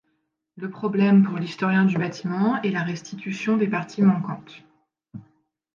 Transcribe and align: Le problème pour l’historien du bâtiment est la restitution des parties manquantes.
Le 0.55 0.67
problème 0.71 1.23
pour 1.23 1.37
l’historien 1.37 1.85
du 1.85 1.95
bâtiment 1.99 2.59
est 2.63 2.71
la 2.71 2.81
restitution 2.81 3.55
des 3.55 3.67
parties 3.67 4.01
manquantes. 4.01 4.63